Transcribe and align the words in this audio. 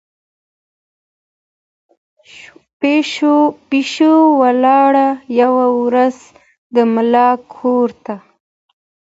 پشو 3.69 4.15
ولاړه 4.41 5.07
یوه 5.41 5.65
ورځ 5.81 6.15
د 6.73 6.75
ملا 6.93 7.29
کورته 7.55 8.15